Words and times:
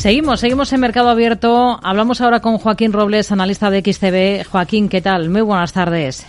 Seguimos, 0.00 0.40
seguimos 0.40 0.72
en 0.72 0.80
Mercado 0.80 1.10
Abierto. 1.10 1.78
Hablamos 1.82 2.22
ahora 2.22 2.40
con 2.40 2.56
Joaquín 2.56 2.90
Robles, 2.90 3.32
analista 3.32 3.68
de 3.68 3.82
XTV. 3.82 4.48
Joaquín, 4.50 4.88
¿qué 4.88 5.02
tal? 5.02 5.28
Muy 5.28 5.42
buenas 5.42 5.74
tardes. 5.74 6.26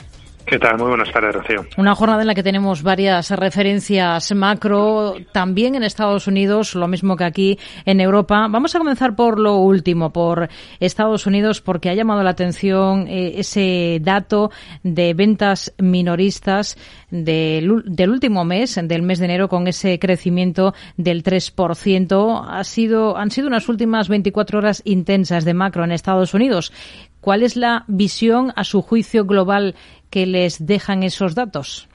Muy 0.52 0.90
buenas 0.90 1.10
tardes. 1.14 1.32
Una 1.78 1.96
jornada 1.96 2.24
en 2.24 2.28
la 2.28 2.36
que 2.36 2.44
tenemos 2.44 2.84
varias 2.84 3.32
referencias 3.32 4.34
macro, 4.36 5.16
también 5.32 5.76
en 5.76 5.84
Estados 5.84 6.28
Unidos, 6.28 6.76
lo 6.76 6.90
mismo 6.90 7.16
que 7.16 7.24
aquí 7.24 7.60
en 7.86 8.02
Europa. 8.02 8.48
Vamos 8.50 8.76
a 8.76 8.80
comenzar 8.80 9.16
por 9.16 9.40
lo 9.40 9.56
último, 9.56 10.12
por 10.12 10.50
Estados 10.82 11.26
Unidos, 11.26 11.62
porque 11.62 11.90
ha 11.90 11.94
llamado 11.94 12.22
la 12.22 12.32
atención 12.32 13.08
eh, 13.08 13.36
ese 13.38 14.00
dato 14.02 14.52
de 14.84 15.14
ventas 15.14 15.74
minoristas 15.78 16.78
del, 17.10 17.84
del, 17.86 18.10
último 18.10 18.44
mes, 18.44 18.78
del 18.84 19.04
mes 19.04 19.20
de 19.20 19.26
enero, 19.26 19.48
con 19.48 19.70
ese 19.70 20.00
crecimiento 20.00 20.74
del 20.98 21.24
3%. 21.24 22.46
Ha 22.50 22.64
sido, 22.66 23.16
han 23.16 23.32
sido 23.32 23.48
unas 23.48 23.70
últimas 23.70 24.10
24 24.10 24.60
horas 24.60 24.82
intensas 24.84 25.46
de 25.46 25.54
macro 25.54 25.86
en 25.86 25.94
Estados 25.94 26.34
Unidos. 26.34 26.74
¿Cuál 27.22 27.44
es 27.44 27.56
la 27.56 27.86
visión, 27.88 28.52
a 28.56 28.64
su 28.64 28.82
juicio 28.82 29.26
global, 29.26 29.76
que 30.10 30.26
les 30.26 30.66
dejan 30.66 31.04
esos 31.04 31.36
datos? 31.36 31.88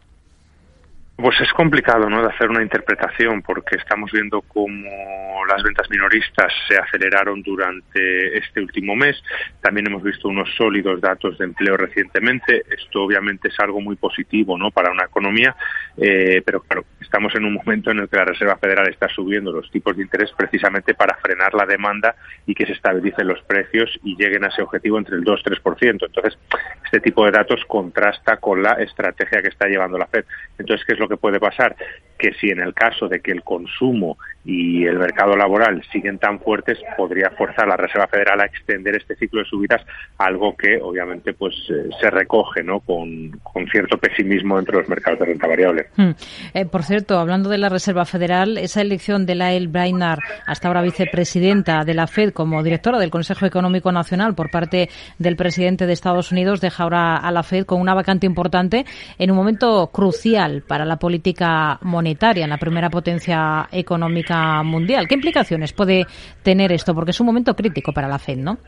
Pues 1.16 1.40
es 1.40 1.50
complicado, 1.54 2.10
¿no? 2.10 2.20
De 2.20 2.28
hacer 2.28 2.50
una 2.50 2.62
interpretación 2.62 3.40
porque 3.40 3.76
estamos 3.76 4.12
viendo 4.12 4.42
cómo 4.42 5.46
las 5.48 5.62
ventas 5.62 5.88
minoristas 5.88 6.52
se 6.68 6.76
aceleraron 6.76 7.42
durante 7.42 8.36
este 8.36 8.60
último 8.60 8.94
mes. 8.94 9.16
También 9.62 9.86
hemos 9.86 10.02
visto 10.02 10.28
unos 10.28 10.54
sólidos 10.56 11.00
datos 11.00 11.38
de 11.38 11.46
empleo 11.46 11.78
recientemente. 11.78 12.64
Esto 12.68 13.02
obviamente 13.02 13.48
es 13.48 13.58
algo 13.60 13.80
muy 13.80 13.96
positivo, 13.96 14.58
¿no? 14.58 14.70
Para 14.70 14.92
una 14.92 15.06
economía, 15.06 15.56
eh, 15.96 16.42
pero 16.45 16.60
claro, 16.60 16.84
estamos 17.00 17.34
en 17.34 17.46
un 17.46 17.54
momento 17.54 17.90
en 17.90 18.01
el 18.01 18.08
que 18.10 18.16
la 18.16 18.26
Reserva 18.26 18.58
Federal 18.58 18.86
está 18.90 19.08
subiendo 19.08 19.52
los 19.52 19.70
tipos 19.70 19.96
de 19.96 20.02
interés 20.02 20.30
precisamente 20.36 20.92
para 20.92 21.16
frenar 21.16 21.54
la 21.54 21.64
demanda 21.64 22.14
y 22.46 22.54
que 22.54 22.66
se 22.66 22.73
estabilicen 22.73 23.26
los 23.26 23.42
precios 23.45 23.90
y 24.04 24.16
lleguen 24.16 24.45
a 24.45 24.48
ese 24.48 24.60
objetivo 24.60 24.98
entre 24.98 25.16
el 25.16 25.24
2 25.24 25.40
y 25.40 25.51
3%. 25.51 26.06
Entonces, 26.06 26.38
este 26.87 27.01
tipo 27.01 27.24
de 27.24 27.32
datos 27.32 27.60
contrasta 27.66 28.38
con 28.38 28.62
la 28.62 28.73
estrategia 28.74 29.42
que 29.42 29.48
está 29.48 29.66
llevando 29.66 29.98
la 29.98 30.06
Fed. 30.06 30.24
Entonces, 30.59 30.87
¿qué 30.87 30.95
es 30.95 30.98
lo 30.98 31.09
que 31.09 31.16
puede 31.16 31.38
pasar, 31.38 31.76
que 32.18 32.32
si 32.34 32.48
en 32.48 32.60
el 32.60 32.74
caso 32.74 33.09
de 33.09 33.20
que 33.20 33.32
el 33.32 33.42
consumo 33.42 34.18
y 34.45 34.86
el 34.86 34.98
mercado 34.98 35.36
laboral 35.36 35.82
siguen 35.90 36.18
tan 36.18 36.38
fuertes, 36.38 36.78
podría 36.96 37.30
forzar 37.30 37.66
la 37.66 37.76
Reserva 37.76 38.06
Federal 38.06 38.40
a 38.40 38.45
extender 38.45 38.95
este 38.95 39.16
ciclo 39.16 39.40
de 39.40 39.46
subidas, 39.46 39.84
algo 40.18 40.56
que 40.56 40.78
obviamente 40.80 41.34
pues 41.34 41.54
eh, 41.68 41.90
se 42.00 42.10
recoge 42.10 42.62
¿no? 42.62 42.78
Con, 42.80 43.30
con, 43.42 43.66
cierto 43.66 43.98
pesimismo 43.98 44.56
entre 44.58 44.78
los 44.78 44.88
mercados 44.88 45.18
de 45.18 45.26
renta 45.26 45.48
variable. 45.48 45.86
Hmm. 45.96 46.10
Eh, 46.54 46.64
por 46.64 46.84
cierto, 46.84 47.18
hablando 47.18 47.48
de 47.48 47.58
la 47.58 47.68
Reserva 47.68 48.04
Federal, 48.04 48.56
esa 48.56 48.80
elección 48.80 49.26
de 49.26 49.34
Lael 49.34 49.66
Brainard, 49.66 50.20
hasta 50.46 50.68
ahora 50.68 50.82
vicepresidenta 50.82 51.84
de 51.84 51.95
la 51.95 52.06
Fed 52.06 52.32
como 52.32 52.62
directora 52.62 53.01
del 53.01 53.10
Consejo 53.10 53.46
Económico 53.46 53.90
Nacional 53.90 54.36
por 54.36 54.51
parte 54.52 54.88
del 55.18 55.34
presidente 55.34 55.86
de 55.86 55.92
Estados 55.92 56.30
Unidos, 56.30 56.60
deja 56.60 56.84
ahora 56.84 57.16
a 57.16 57.32
la 57.32 57.42
Fed 57.42 57.64
con 57.64 57.80
una 57.80 57.95
vacante 57.95 58.26
importante 58.26 58.86
en 59.18 59.30
un 59.32 59.36
momento 59.36 59.88
crucial 59.88 60.62
para 60.62 60.84
la 60.84 60.98
política 60.98 61.80
monetaria 61.82 62.05
en 62.10 62.51
la 62.51 62.59
primera 62.59 62.88
potencia 62.88 63.68
económica 63.73 64.62
mundial. 64.62 65.09
¿Qué 65.09 65.15
implicaciones 65.15 65.72
puede 65.72 66.06
tener 66.43 66.72
esto? 66.72 66.94
Porque 66.94 67.10
es 67.10 67.21
un 67.21 67.26
momento 67.26 67.54
crítico 67.54 67.93
para 67.93 68.09
la 68.09 68.19
Fed, 68.19 68.38
¿no? 68.38 68.59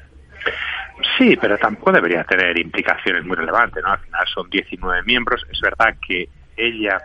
Sí, 1.17 1.36
pero 1.41 1.56
tampoco 1.58 1.92
debería 1.92 2.25
tener 2.25 2.58
implicaciones 2.58 3.25
muy 3.25 3.36
relevantes, 3.36 3.83
¿no? 3.83 3.92
Al 3.92 4.00
final 4.00 4.27
son 4.34 4.50
19 4.50 5.03
miembros. 5.05 5.45
Es 5.53 5.61
verdad 5.61 5.95
que 6.06 6.28
ella 6.56 6.98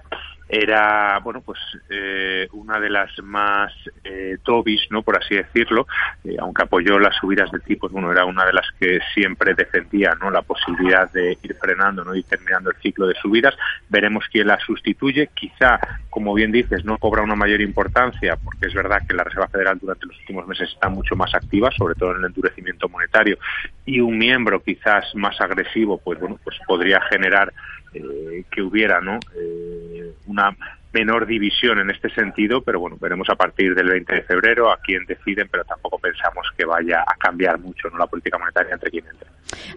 era 0.49 1.19
bueno 1.19 1.41
pues 1.41 1.59
eh, 1.89 2.47
una 2.51 2.79
de 2.79 2.89
las 2.89 3.11
más 3.23 3.71
eh, 4.03 4.37
tobis 4.43 4.81
no 4.89 5.01
por 5.01 5.17
así 5.17 5.35
decirlo 5.35 5.87
eh, 6.23 6.35
aunque 6.39 6.63
apoyó 6.63 6.99
las 6.99 7.15
subidas 7.15 7.51
de 7.51 7.59
tipos 7.59 7.91
bueno 7.91 8.11
era 8.11 8.25
una 8.25 8.45
de 8.45 8.53
las 8.53 8.67
que 8.79 8.99
siempre 9.13 9.55
defendía 9.55 10.15
no 10.19 10.29
la 10.29 10.41
posibilidad 10.41 11.11
de 11.11 11.37
ir 11.41 11.55
frenando 11.55 12.03
no 12.03 12.13
y 12.15 12.23
terminando 12.23 12.69
el 12.69 12.77
ciclo 12.77 13.07
de 13.07 13.15
subidas. 13.15 13.55
Veremos 13.89 14.25
quién 14.31 14.47
la 14.47 14.59
sustituye. 14.59 15.29
Quizá 15.33 15.79
como 16.09 16.33
bien 16.33 16.51
dices 16.51 16.85
no 16.85 16.97
cobra 16.97 17.21
una 17.21 17.35
mayor 17.35 17.61
importancia 17.61 18.35
porque 18.35 18.67
es 18.67 18.73
verdad 18.73 19.01
que 19.07 19.15
la 19.15 19.23
Reserva 19.23 19.47
Federal 19.47 19.79
durante 19.79 20.05
los 20.05 20.17
últimos 20.19 20.47
meses 20.47 20.69
está 20.71 20.89
mucho 20.89 21.15
más 21.15 21.33
activa 21.33 21.71
sobre 21.71 21.95
todo 21.95 22.11
en 22.11 22.19
el 22.19 22.25
endurecimiento 22.25 22.87
monetario 22.89 23.37
y 23.85 23.99
un 23.99 24.17
miembro 24.17 24.61
quizás 24.61 25.13
más 25.15 25.39
agresivo 25.41 25.97
pues 25.97 26.19
bueno 26.19 26.39
pues 26.43 26.57
podría 26.65 27.01
generar 27.09 27.53
eh, 27.93 28.43
que 28.49 28.61
hubiera 28.61 29.01
¿no? 29.01 29.19
Eh, 29.35 30.13
una 30.27 30.55
menor 30.93 31.25
división 31.25 31.79
en 31.79 31.89
este 31.89 32.09
sentido, 32.11 32.61
pero 32.61 32.79
bueno, 32.79 32.97
veremos 33.01 33.27
a 33.29 33.35
partir 33.35 33.73
del 33.73 33.89
20 33.89 34.13
de 34.13 34.21
febrero 34.21 34.71
a 34.71 34.77
quién 34.77 35.03
deciden, 35.05 35.47
pero 35.51 35.63
tampoco 35.65 35.97
pensamos 35.97 36.45
que 36.55 36.65
vaya 36.65 37.01
a 37.01 37.15
cambiar 37.17 37.59
mucho 37.59 37.89
¿no? 37.89 37.97
la 37.97 38.07
política 38.07 38.37
monetaria 38.37 38.73
entre 38.73 38.91
quien 38.91 39.05
entre. 39.07 39.27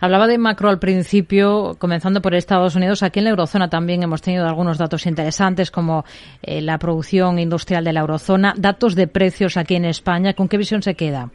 Hablaba 0.00 0.26
de 0.26 0.38
macro 0.38 0.68
al 0.68 0.78
principio, 0.78 1.76
comenzando 1.78 2.20
por 2.20 2.34
Estados 2.34 2.76
Unidos. 2.76 3.02
Aquí 3.02 3.20
en 3.20 3.24
la 3.24 3.30
eurozona 3.30 3.68
también 3.68 4.02
hemos 4.02 4.20
tenido 4.22 4.46
algunos 4.46 4.78
datos 4.78 5.06
interesantes, 5.06 5.70
como 5.70 6.04
eh, 6.42 6.60
la 6.60 6.78
producción 6.78 7.38
industrial 7.38 7.84
de 7.84 7.92
la 7.94 8.00
eurozona, 8.00 8.54
datos 8.56 8.94
de 8.94 9.08
precios 9.08 9.56
aquí 9.56 9.74
en 9.74 9.86
España. 9.86 10.34
¿Con 10.34 10.48
qué 10.48 10.58
visión 10.58 10.82
se 10.82 10.94
queda? 10.94 11.30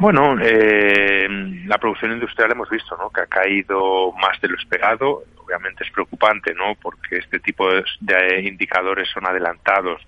Bueno, 0.00 0.36
eh, 0.40 1.26
la 1.66 1.78
producción 1.78 2.12
industrial 2.12 2.52
hemos 2.52 2.70
visto 2.70 2.96
¿no? 2.96 3.10
que 3.10 3.22
ha 3.22 3.26
caído 3.26 4.12
más 4.12 4.40
de 4.40 4.48
lo 4.48 4.56
esperado 4.56 5.24
obviamente 5.78 5.84
es 5.84 5.90
preocupante, 5.90 6.54
¿no? 6.54 6.74
Porque 6.80 7.16
este 7.16 7.38
tipo 7.40 7.68
de, 7.70 8.40
indicadores 8.42 9.08
son 9.10 9.26
adelantados, 9.26 10.00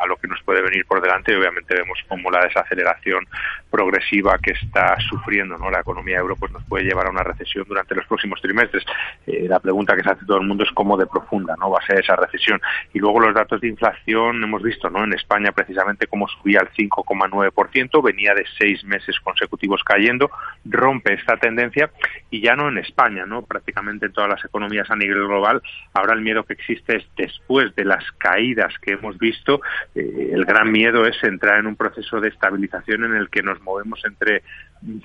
A, 0.00 0.06
lo 0.06 0.16
que 0.16 0.28
nos 0.28 0.40
puede 0.42 0.62
venir 0.62 0.86
por 0.86 1.00
delante 1.00 1.32
y 1.32 1.34
obviamente 1.34 1.74
vemos 1.74 1.98
como 2.08 2.30
la 2.30 2.44
desaceleración 2.44 3.26
progresiva 3.70 4.38
que 4.38 4.52
está 4.52 4.96
sufriendo, 5.00 5.56
¿no? 5.58 5.70
La 5.70 5.80
economía 5.80 6.18
euro 6.18 6.36
pues 6.36 6.52
nos 6.52 6.64
puede 6.64 6.84
llevar 6.84 7.06
a 7.06 7.10
una 7.10 7.22
recesión 7.22 7.64
durante 7.68 7.94
los 7.94 8.06
próximos 8.06 8.40
trimestres. 8.40 8.84
Eh, 9.26 9.46
la 9.48 9.58
pregunta 9.58 9.96
que 9.96 10.02
se 10.02 10.10
hace 10.10 10.24
todo 10.24 10.38
el 10.38 10.46
mundo 10.46 10.64
es 10.64 10.70
cómo 10.72 10.96
de 10.96 11.06
profunda, 11.06 11.56
¿no? 11.58 11.70
Va 11.70 11.80
a 11.80 11.86
ser 11.86 12.00
esa 12.00 12.16
recesión. 12.16 12.60
Y 12.94 12.98
luego 13.00 13.20
los 13.20 13.34
datos 13.34 13.60
de 13.60 13.68
inflación 13.68 14.42
hemos 14.42 14.62
visto, 14.62 14.88
¿no? 14.88 15.04
En 15.04 15.12
España 15.12 15.52
precisamente 15.52 16.06
cómo 16.06 16.28
subía 16.28 16.60
al 16.60 16.70
5,9%, 16.70 18.02
venía 18.02 18.34
de 18.34 18.44
seis 18.58 18.84
meses 18.84 19.18
consecutivos 19.20 19.82
cayendo, 19.84 20.30
rompe 20.64 21.14
esta 21.14 21.36
tendencia 21.36 21.90
y 22.30 22.40
ya 22.40 22.54
no 22.54 22.68
en 22.68 22.78
España, 22.78 23.26
¿no? 23.26 23.42
Prácticamente 23.42 24.06
en 24.06 24.12
todas 24.12 24.30
las 24.30 24.44
economías 24.44 24.90
a 24.90 24.96
nivel 24.98 25.26
global, 25.26 25.62
ahora 25.94 26.14
el 26.14 26.20
miedo 26.20 26.44
que 26.44 26.54
existe 26.54 26.96
es 26.96 27.04
después 27.16 27.74
de 27.74 27.84
las 27.84 28.04
caídas 28.18 28.74
que 28.80 28.92
hemos 28.92 29.18
visto, 29.18 29.60
eh, 29.94 30.30
el 30.32 30.44
gran 30.44 30.70
miedo 30.70 31.06
es 31.06 31.16
entrar 31.22 31.58
en 31.58 31.66
un 31.66 31.76
proceso 31.76 32.20
de 32.20 32.28
estabilización 32.28 33.04
en 33.04 33.14
el 33.14 33.28
que 33.30 33.42
nos 33.42 33.60
movemos 33.62 34.04
entre 34.04 34.42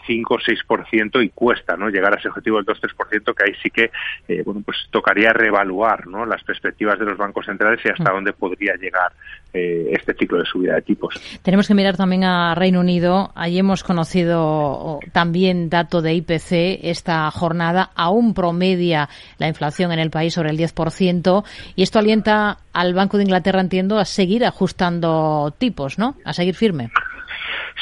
5 0.05 0.33
o 0.33 0.37
6% 0.37 1.23
y 1.23 1.29
cuesta 1.29 1.75
no 1.75 1.89
llegar 1.89 2.13
a 2.13 2.17
ese 2.17 2.29
objetivo 2.29 2.57
del 2.57 2.65
2-3%, 2.65 3.33
que 3.33 3.43
ahí 3.43 3.55
sí 3.61 3.69
que 3.69 3.91
eh, 4.27 4.43
bueno 4.45 4.61
pues 4.65 4.77
tocaría 4.91 5.33
reevaluar 5.33 6.07
¿no? 6.07 6.25
las 6.25 6.43
perspectivas 6.43 6.99
de 6.99 7.05
los 7.05 7.17
bancos 7.17 7.45
centrales 7.45 7.79
y 7.83 7.89
hasta 7.89 8.11
mm. 8.11 8.15
dónde 8.15 8.33
podría 8.33 8.75
llegar 8.75 9.11
eh, 9.53 9.89
este 9.91 10.13
ciclo 10.13 10.39
de 10.39 10.45
subida 10.45 10.75
de 10.75 10.81
tipos. 10.81 11.15
Tenemos 11.43 11.67
que 11.67 11.73
mirar 11.73 11.95
también 11.95 12.23
a 12.23 12.55
Reino 12.55 12.79
Unido. 12.79 13.31
Allí 13.35 13.59
hemos 13.59 13.83
conocido 13.83 14.99
también 15.11 15.69
dato 15.69 16.01
de 16.01 16.13
IPC 16.15 16.83
esta 16.83 17.29
jornada. 17.31 17.91
Aún 17.95 18.33
promedia 18.33 19.09
la 19.37 19.47
inflación 19.47 19.82
en 19.91 19.99
el 19.99 20.09
país 20.09 20.33
sobre 20.33 20.49
el 20.49 20.57
10% 20.57 21.43
y 21.75 21.83
esto 21.83 21.99
alienta 21.99 22.59
al 22.73 22.93
Banco 22.93 23.17
de 23.17 23.23
Inglaterra, 23.23 23.61
entiendo, 23.61 23.99
a 23.99 24.05
seguir 24.05 24.45
ajustando 24.45 25.53
tipos, 25.57 25.99
¿no? 25.99 26.15
A 26.25 26.33
seguir 26.33 26.55
firme. 26.55 26.91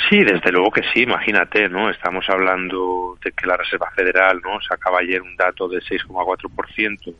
Sí, 0.10 0.18
desde 0.24 0.52
luego 0.52 0.72
que 0.72 0.82
sí, 0.94 1.04
imagínate, 1.04 1.70
¿no? 1.70 1.90
Estamos 1.90 2.26
hablando 2.30 3.18
de 3.24 3.32
que 3.32 3.46
la 3.46 3.58
Reserva 3.58 3.92
Federal, 3.92 4.42
¿no? 4.44 4.60
Sacaba 4.62 5.00
ayer 5.00 5.22
un 5.22 5.36
dato 5.36 5.68
de 5.68 5.80
6,4% 5.80 6.98
y 7.08 7.16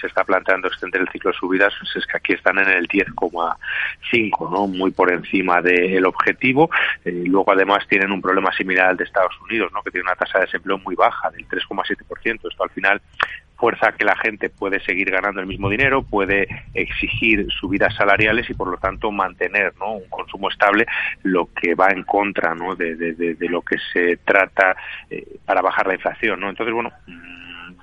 se 0.00 0.06
está 0.06 0.24
planteando 0.24 0.68
extender 0.68 1.00
el 1.00 1.08
ciclo 1.08 1.30
de 1.30 1.36
subidas, 1.38 1.72
pues 1.78 1.96
es 1.96 2.06
que 2.06 2.16
aquí 2.16 2.32
están 2.32 2.58
en 2.58 2.68
el 2.68 2.88
10,5, 2.88 4.50
¿no? 4.50 4.66
Muy 4.66 4.90
por 4.90 5.12
encima 5.12 5.60
del 5.62 6.04
objetivo. 6.06 6.70
Eh, 7.04 7.24
luego 7.26 7.52
además 7.52 7.86
tienen 7.88 8.12
un 8.12 8.20
problema 8.20 8.52
similar 8.52 8.88
al 8.88 8.96
de 8.96 9.04
Estados 9.04 9.34
Unidos, 9.42 9.72
¿no? 9.72 9.82
Que 9.82 9.90
tiene 9.90 10.04
una 10.04 10.16
tasa 10.16 10.38
de 10.38 10.46
desempleo 10.46 10.78
muy 10.78 10.94
baja, 10.94 11.30
del 11.30 11.46
3,7%. 11.48 12.48
Esto 12.48 12.62
al 12.62 12.70
final 12.70 13.00
fuerza 13.56 13.92
que 13.92 14.04
la 14.04 14.16
gente 14.16 14.50
puede 14.50 14.80
seguir 14.80 15.10
ganando 15.10 15.40
el 15.40 15.46
mismo 15.46 15.68
dinero, 15.68 16.02
puede 16.02 16.46
exigir 16.74 17.46
subidas 17.52 17.94
salariales 17.94 18.48
y 18.50 18.54
por 18.54 18.68
lo 18.68 18.76
tanto 18.76 19.10
mantener 19.10 19.74
¿no? 19.78 19.92
un 19.92 20.08
consumo 20.08 20.50
estable, 20.50 20.86
lo 21.22 21.48
que 21.52 21.74
va 21.74 21.88
en 21.88 22.04
contra 22.04 22.54
¿no? 22.54 22.76
de, 22.76 22.94
de, 22.96 23.14
de, 23.14 23.48
lo 23.48 23.62
que 23.62 23.76
se 23.92 24.18
trata 24.18 24.76
eh, 25.10 25.38
para 25.44 25.62
bajar 25.62 25.86
la 25.86 25.94
inflación. 25.94 26.40
¿no? 26.40 26.50
Entonces, 26.50 26.74
bueno, 26.74 26.92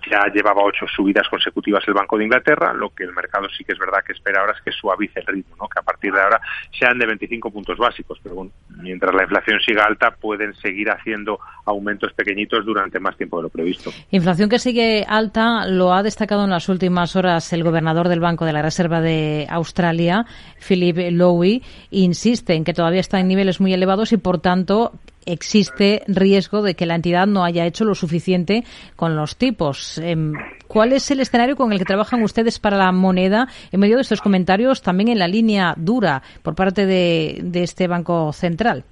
ya 0.09 0.25
llevaba 0.33 0.63
ocho 0.63 0.85
subidas 0.87 1.27
consecutivas 1.29 1.83
el 1.87 1.93
Banco 1.93 2.17
de 2.17 2.25
Inglaterra, 2.25 2.73
lo 2.73 2.89
que 2.89 3.03
el 3.03 3.13
mercado 3.13 3.47
sí 3.49 3.63
que 3.63 3.73
es 3.73 3.79
verdad 3.79 4.03
que 4.05 4.13
espera 4.13 4.41
ahora 4.41 4.53
es 4.53 4.61
que 4.63 4.71
suavice 4.71 5.19
el 5.19 5.27
ritmo, 5.27 5.55
¿no? 5.59 5.67
que 5.67 5.79
a 5.79 5.81
partir 5.81 6.13
de 6.13 6.21
ahora 6.21 6.41
sean 6.77 6.97
de 6.97 7.05
25 7.05 7.51
puntos 7.51 7.77
básicos, 7.77 8.19
pero 8.21 8.35
bueno, 8.35 8.51
mientras 8.81 9.13
la 9.13 9.23
inflación 9.23 9.59
siga 9.61 9.85
alta 9.85 10.11
pueden 10.11 10.53
seguir 10.55 10.89
haciendo 10.89 11.39
aumentos 11.65 12.13
pequeñitos 12.13 12.65
durante 12.65 12.99
más 12.99 13.15
tiempo 13.17 13.37
de 13.37 13.43
lo 13.43 13.49
previsto. 13.49 13.91
Inflación 14.11 14.49
que 14.49 14.59
sigue 14.59 15.05
alta 15.07 15.67
lo 15.67 15.93
ha 15.93 16.03
destacado 16.03 16.43
en 16.43 16.49
las 16.49 16.69
últimas 16.69 17.15
horas 17.15 17.51
el 17.53 17.63
gobernador 17.63 18.09
del 18.09 18.19
Banco 18.19 18.45
de 18.45 18.53
la 18.53 18.61
Reserva 18.61 19.01
de 19.01 19.47
Australia, 19.49 20.25
Philip 20.67 20.97
Lowe, 21.11 21.61
insiste 21.91 22.53
en 22.53 22.63
que 22.63 22.73
todavía 22.73 22.99
está 22.99 23.19
en 23.19 23.27
niveles 23.27 23.61
muy 23.61 23.73
elevados 23.73 24.11
y 24.13 24.17
por 24.17 24.39
tanto 24.39 24.91
existe 25.25 26.03
riesgo 26.07 26.61
de 26.61 26.75
que 26.75 26.85
la 26.85 26.95
entidad 26.95 27.27
no 27.27 27.43
haya 27.43 27.65
hecho 27.65 27.85
lo 27.85 27.95
suficiente 27.95 28.63
con 28.95 29.15
los 29.15 29.37
tipos. 29.37 29.97
Em, 29.97 30.33
¿Cuál 30.67 30.93
es 30.93 31.09
el 31.11 31.19
escenario 31.19 31.55
con 31.55 31.71
el 31.71 31.79
que 31.79 31.85
trabajan 31.85 32.23
ustedes 32.23 32.59
para 32.59 32.77
la 32.77 32.91
moneda 32.91 33.47
en 33.71 33.79
medio 33.79 33.95
de 33.95 34.01
estos 34.01 34.21
comentarios 34.21 34.81
también 34.81 35.09
en 35.09 35.19
la 35.19 35.27
línea 35.27 35.75
dura 35.77 36.23
por 36.41 36.55
parte 36.55 36.85
de, 36.85 37.39
de 37.43 37.63
este 37.63 37.87
Banco 37.87 38.33
Central? 38.33 38.83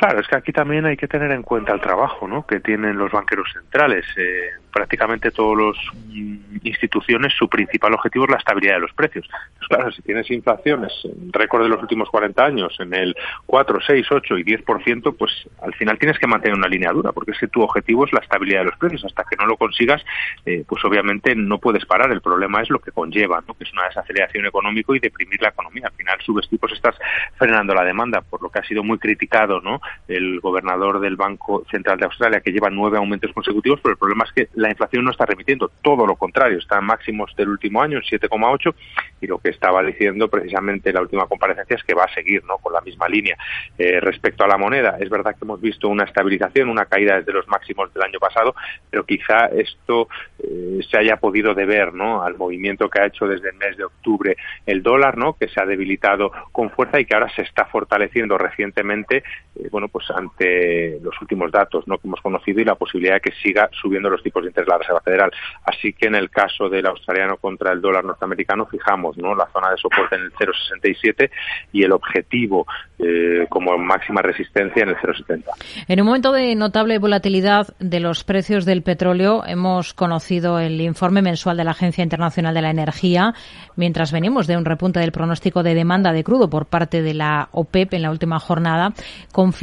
Claro, 0.00 0.18
es 0.18 0.28
que 0.28 0.36
aquí 0.36 0.50
también 0.50 0.86
hay 0.86 0.96
que 0.96 1.06
tener 1.06 1.30
en 1.30 1.42
cuenta 1.42 1.74
el 1.74 1.80
trabajo 1.82 2.26
¿no? 2.26 2.46
que 2.46 2.58
tienen 2.58 2.96
los 2.96 3.12
banqueros 3.12 3.52
centrales. 3.52 4.06
Eh, 4.16 4.48
prácticamente 4.72 5.30
todas 5.30 5.76
las 5.76 5.94
mm, 6.06 6.56
instituciones, 6.62 7.34
su 7.36 7.50
principal 7.50 7.92
objetivo 7.92 8.24
es 8.24 8.30
la 8.30 8.38
estabilidad 8.38 8.76
de 8.76 8.80
los 8.80 8.94
precios. 8.94 9.28
Claro, 9.68 9.92
si 9.92 10.00
tienes 10.00 10.30
inflaciones, 10.30 10.90
récord 11.32 11.64
de 11.64 11.68
los 11.68 11.82
últimos 11.82 12.08
40 12.08 12.42
años, 12.42 12.74
en 12.80 12.94
el 12.94 13.14
4, 13.44 13.78
6, 13.86 14.06
8 14.10 14.38
y 14.38 14.44
10%, 14.44 15.16
pues 15.18 15.30
al 15.60 15.74
final 15.74 15.98
tienes 15.98 16.18
que 16.18 16.26
mantener 16.26 16.56
una 16.56 16.66
línea 16.66 16.92
dura, 16.92 17.12
porque 17.12 17.32
es 17.32 17.38
que 17.38 17.48
tu 17.48 17.60
objetivo 17.60 18.06
es 18.06 18.12
la 18.14 18.20
estabilidad 18.20 18.60
de 18.60 18.70
los 18.70 18.78
precios. 18.78 19.04
Hasta 19.04 19.24
que 19.24 19.36
no 19.36 19.44
lo 19.44 19.58
consigas, 19.58 20.02
eh, 20.46 20.64
pues 20.66 20.82
obviamente 20.82 21.34
no 21.34 21.58
puedes 21.58 21.84
parar. 21.84 22.10
El 22.10 22.22
problema 22.22 22.62
es 22.62 22.70
lo 22.70 22.78
que 22.78 22.90
conlleva, 22.90 23.44
¿no? 23.46 23.52
que 23.52 23.64
es 23.64 23.72
una 23.74 23.84
desaceleración 23.84 24.46
económica 24.46 24.96
y 24.96 24.98
deprimir 24.98 25.42
la 25.42 25.50
economía. 25.50 25.88
Al 25.88 25.92
final 25.92 26.18
subes 26.24 26.48
tipos, 26.48 26.72
estás 26.72 26.96
frenando 27.36 27.74
la 27.74 27.84
demanda, 27.84 28.22
por 28.22 28.42
lo 28.42 28.48
que 28.48 28.60
ha 28.60 28.64
sido 28.64 28.82
muy 28.82 28.98
criticado 28.98 29.60
¿no? 29.60 29.80
El 30.08 30.40
gobernador 30.40 31.00
del 31.00 31.16
Banco 31.16 31.64
Central 31.70 31.98
de 31.98 32.06
Australia, 32.06 32.40
que 32.40 32.52
lleva 32.52 32.70
nueve 32.70 32.98
aumentos 32.98 33.32
consecutivos, 33.32 33.80
pero 33.82 33.92
el 33.92 33.98
problema 33.98 34.24
es 34.24 34.32
que 34.32 34.48
la 34.54 34.70
inflación 34.70 35.04
no 35.04 35.10
está 35.10 35.26
remitiendo, 35.26 35.70
todo 35.82 36.06
lo 36.06 36.16
contrario, 36.16 36.58
está 36.58 36.78
en 36.78 36.84
máximos 36.84 37.34
del 37.36 37.48
último 37.48 37.82
año, 37.82 37.98
en 37.98 38.04
7,8, 38.04 38.74
y 39.20 39.26
lo 39.26 39.38
que 39.38 39.50
estaba 39.50 39.82
diciendo 39.82 40.28
precisamente 40.28 40.92
la 40.92 41.02
última 41.02 41.26
comparecencia 41.26 41.76
es 41.76 41.84
que 41.84 41.94
va 41.94 42.04
a 42.04 42.14
seguir 42.14 42.44
¿no? 42.44 42.58
con 42.58 42.72
la 42.72 42.80
misma 42.80 43.08
línea. 43.08 43.36
Eh, 43.78 44.00
respecto 44.00 44.44
a 44.44 44.48
la 44.48 44.56
moneda, 44.56 44.96
es 45.00 45.08
verdad 45.08 45.32
que 45.32 45.44
hemos 45.44 45.60
visto 45.60 45.88
una 45.88 46.04
estabilización, 46.04 46.68
una 46.68 46.86
caída 46.86 47.16
desde 47.16 47.32
los 47.32 47.46
máximos 47.48 47.92
del 47.92 48.02
año 48.02 48.18
pasado, 48.18 48.54
pero 48.90 49.04
quizá 49.04 49.46
esto 49.46 50.08
eh, 50.38 50.80
se 50.88 50.98
haya 50.98 51.16
podido 51.16 51.54
deber 51.54 51.92
¿no? 51.94 52.22
al 52.22 52.36
movimiento 52.36 52.88
que 52.88 53.00
ha 53.00 53.06
hecho 53.06 53.26
desde 53.26 53.50
el 53.50 53.56
mes 53.56 53.76
de 53.76 53.84
octubre 53.84 54.36
el 54.66 54.82
dólar, 54.82 55.16
¿no? 55.16 55.34
que 55.34 55.48
se 55.48 55.60
ha 55.60 55.66
debilitado 55.66 56.32
con 56.52 56.70
fuerza 56.70 57.00
y 57.00 57.04
que 57.04 57.14
ahora 57.14 57.32
se 57.34 57.42
está 57.42 57.66
fortaleciendo 57.66 58.38
recientemente, 58.38 59.22
eh, 59.56 59.68
pues 59.88 60.10
ante 60.10 60.98
los 61.02 61.14
últimos 61.20 61.50
datos 61.50 61.86
¿no? 61.86 61.98
que 61.98 62.06
hemos 62.06 62.20
conocido 62.20 62.60
y 62.60 62.64
la 62.64 62.74
posibilidad 62.74 63.14
de 63.14 63.20
que 63.20 63.32
siga 63.42 63.68
subiendo 63.80 64.10
los 64.10 64.22
tipos 64.22 64.42
de 64.42 64.48
interés 64.48 64.66
de 64.66 64.72
la 64.72 64.78
Reserva 64.78 65.00
Federal. 65.00 65.32
Así 65.64 65.92
que 65.92 66.06
en 66.06 66.14
el 66.14 66.30
caso 66.30 66.68
del 66.68 66.86
australiano 66.86 67.36
contra 67.36 67.72
el 67.72 67.80
dólar 67.80 68.04
norteamericano 68.04 68.66
fijamos 68.66 69.16
¿no? 69.18 69.34
la 69.34 69.48
zona 69.52 69.70
de 69.70 69.76
soporte 69.76 70.16
en 70.16 70.22
el 70.22 70.32
0,67 70.32 71.30
y 71.72 71.84
el 71.84 71.92
objetivo 71.92 72.66
eh, 72.98 73.46
como 73.48 73.76
máxima 73.78 74.22
resistencia 74.22 74.82
en 74.82 74.90
el 74.90 74.96
0,70. 74.96 75.44
En 75.88 76.00
un 76.00 76.06
momento 76.06 76.32
de 76.32 76.54
notable 76.54 76.98
volatilidad 76.98 77.74
de 77.78 78.00
los 78.00 78.24
precios 78.24 78.64
del 78.64 78.82
petróleo, 78.82 79.42
hemos 79.46 79.94
conocido 79.94 80.58
el 80.58 80.80
informe 80.80 81.22
mensual 81.22 81.56
de 81.56 81.64
la 81.64 81.70
Agencia 81.72 82.02
Internacional 82.02 82.54
de 82.54 82.62
la 82.62 82.70
Energía, 82.70 83.34
mientras 83.76 84.12
venimos 84.12 84.46
de 84.46 84.56
un 84.56 84.64
repunte 84.64 85.00
del 85.00 85.12
pronóstico 85.12 85.62
de 85.62 85.74
demanda 85.74 86.12
de 86.12 86.24
crudo 86.24 86.50
por 86.50 86.66
parte 86.66 87.02
de 87.02 87.14
la 87.14 87.48
OPEP 87.52 87.94
en 87.94 88.02
la 88.02 88.10
última 88.10 88.38
jornada. 88.38 88.92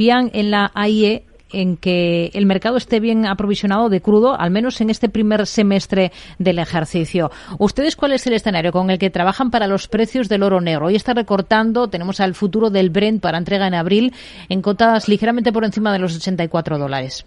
En 0.08 0.50
la 0.50 0.70
AIE 0.74 1.24
en 1.52 1.76
que 1.76 2.30
el 2.32 2.46
mercado 2.46 2.78
esté 2.78 2.98
bien 2.98 3.26
aprovisionado 3.26 3.90
de 3.90 4.00
crudo, 4.00 4.38
al 4.38 4.50
menos 4.50 4.80
en 4.80 4.88
este 4.88 5.10
primer 5.10 5.46
semestre 5.46 6.12
del 6.38 6.58
ejercicio. 6.58 7.30
¿Ustedes 7.58 7.94
cuál 7.94 8.12
es 8.12 8.26
el 8.26 8.32
escenario 8.32 8.72
con 8.72 8.88
el 8.88 8.98
que 8.98 9.10
trabajan 9.10 9.50
para 9.50 9.66
los 9.66 9.86
precios 9.86 10.30
del 10.30 10.42
oro 10.42 10.62
negro? 10.62 10.86
Hoy 10.86 10.96
está 10.96 11.12
recortando, 11.12 11.88
tenemos 11.88 12.20
al 12.20 12.34
futuro 12.34 12.70
del 12.70 12.88
Brent 12.88 13.20
para 13.20 13.38
entrega 13.38 13.66
en 13.66 13.74
abril 13.74 14.14
en 14.48 14.62
cotas 14.62 15.08
ligeramente 15.08 15.52
por 15.52 15.64
encima 15.64 15.92
de 15.92 15.98
los 15.98 16.16
84 16.16 16.78
dólares. 16.78 17.26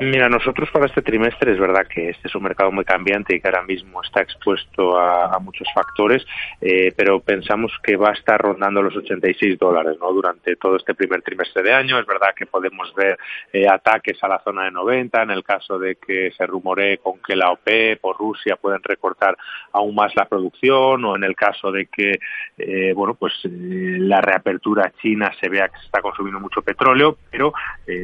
Mira, 0.00 0.28
nosotros 0.28 0.70
para 0.70 0.86
este 0.86 1.02
trimestre 1.02 1.50
es 1.52 1.58
verdad 1.58 1.84
que 1.92 2.10
este 2.10 2.28
es 2.28 2.34
un 2.36 2.44
mercado 2.44 2.70
muy 2.70 2.84
cambiante 2.84 3.34
y 3.34 3.40
que 3.40 3.48
ahora 3.48 3.64
mismo 3.64 4.00
está 4.00 4.22
expuesto 4.22 4.96
a, 4.96 5.36
muchos 5.40 5.66
factores, 5.74 6.24
eh, 6.60 6.92
pero 6.96 7.18
pensamos 7.20 7.72
que 7.82 7.96
va 7.96 8.10
a 8.10 8.12
estar 8.12 8.40
rondando 8.40 8.80
los 8.80 8.96
86 8.96 9.58
dólares 9.58 9.96
¿no? 10.00 10.12
durante 10.12 10.54
todo 10.56 10.76
este 10.76 10.94
primer 10.94 11.22
trimestre 11.22 11.64
de 11.64 11.72
año. 11.72 11.98
Es 11.98 12.06
verdad 12.06 12.28
que 12.36 12.46
podemos 12.46 12.94
ver 12.94 13.18
eh, 13.52 13.66
ataques 13.68 14.22
a 14.22 14.28
la 14.28 14.40
zona 14.40 14.64
de 14.64 14.70
90 14.70 15.22
en 15.22 15.30
el 15.30 15.42
caso 15.42 15.80
de 15.80 15.96
que 15.96 16.30
se 16.36 16.46
rumoree 16.46 16.98
con 16.98 17.18
que 17.18 17.34
la 17.34 17.50
OPEP 17.50 18.04
o 18.04 18.12
Rusia 18.12 18.56
pueden 18.56 18.82
recortar 18.84 19.36
aún 19.72 19.96
más 19.96 20.14
la 20.14 20.26
producción 20.26 21.04
o 21.04 21.16
en 21.16 21.24
el 21.24 21.34
caso 21.34 21.72
de 21.72 21.86
que 21.86 22.20
eh, 22.56 22.92
bueno 22.94 23.14
pues 23.14 23.32
la 23.44 24.20
reapertura 24.20 24.92
china 25.02 25.32
se 25.40 25.48
vea 25.48 25.68
que 25.68 25.78
se 25.78 25.86
está 25.86 26.00
consumiendo 26.00 26.40
mucho 26.40 26.62
petróleo, 26.62 27.16
pero 27.30 27.52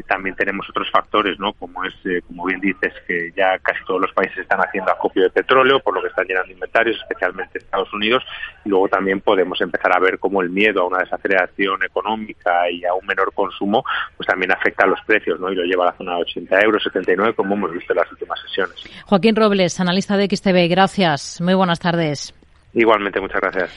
también 0.08 0.35
tenemos 0.35 0.69
otros 0.70 0.90
factores, 0.90 1.38
¿no? 1.38 1.52
como 1.52 1.83
es, 1.86 1.94
eh, 2.04 2.20
como 2.26 2.46
bien 2.46 2.60
dices, 2.60 2.92
que 3.06 3.32
ya 3.36 3.58
casi 3.58 3.84
todos 3.86 4.00
los 4.00 4.12
países 4.12 4.38
están 4.38 4.60
haciendo 4.60 4.90
acopio 4.90 5.22
de 5.22 5.31
petróleo, 5.31 5.81
por 5.81 5.94
lo 5.94 6.02
que 6.02 6.08
están 6.08 6.26
llenando 6.26 6.52
inventarios, 6.52 6.96
especialmente 6.96 7.58
Estados 7.58 7.92
Unidos, 7.92 8.22
y 8.64 8.69
luego 8.69 8.88
también 8.88 9.20
podemos 9.20 9.60
empezar 9.60 9.96
a 9.96 10.00
ver 10.00 10.19
cómo 10.19 10.42
el 10.42 10.50
miedo 10.50 10.82
a 10.82 10.86
una 10.86 10.98
desaceleración 10.98 11.82
económica 11.84 12.70
y 12.70 12.84
a 12.84 12.94
un 12.94 13.06
menor 13.06 13.32
consumo, 13.34 13.84
pues 14.16 14.26
también 14.26 14.52
afecta 14.52 14.84
a 14.84 14.88
los 14.88 15.00
precios, 15.06 15.38
¿no? 15.40 15.50
Y 15.50 15.54
lo 15.54 15.64
lleva 15.64 15.84
a 15.84 15.90
la 15.92 15.96
zona 15.96 16.16
de 16.16 16.22
80 16.22 16.60
euros, 16.62 16.82
79, 16.82 17.34
como 17.34 17.54
hemos 17.54 17.72
visto 17.72 17.92
en 17.92 17.98
las 17.98 18.10
últimas 18.10 18.40
sesiones. 18.40 18.84
Joaquín 19.06 19.37
Robles, 19.37 19.80
analista 19.80 20.16
de 20.16 20.26
XTV, 20.26 20.69
gracias. 20.69 21.40
Muy 21.40 21.54
buenas 21.54 21.80
tardes. 21.80 22.34
Igualmente, 22.72 23.20
muchas 23.20 23.40
gracias. 23.40 23.75